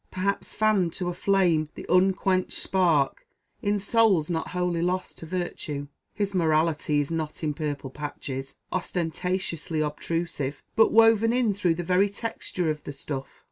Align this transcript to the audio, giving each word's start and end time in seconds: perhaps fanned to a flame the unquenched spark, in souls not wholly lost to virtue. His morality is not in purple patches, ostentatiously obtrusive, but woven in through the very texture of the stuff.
perhaps 0.09 0.51
fanned 0.55 0.91
to 0.91 1.09
a 1.09 1.13
flame 1.13 1.69
the 1.75 1.85
unquenched 1.87 2.53
spark, 2.57 3.27
in 3.61 3.79
souls 3.79 4.31
not 4.31 4.47
wholly 4.47 4.81
lost 4.81 5.19
to 5.19 5.27
virtue. 5.27 5.87
His 6.11 6.33
morality 6.33 6.99
is 6.99 7.11
not 7.11 7.43
in 7.43 7.53
purple 7.53 7.91
patches, 7.91 8.57
ostentatiously 8.71 9.79
obtrusive, 9.79 10.63
but 10.75 10.91
woven 10.91 11.31
in 11.31 11.53
through 11.53 11.75
the 11.75 11.83
very 11.83 12.09
texture 12.09 12.71
of 12.71 12.83
the 12.83 12.93
stuff. 12.93 13.39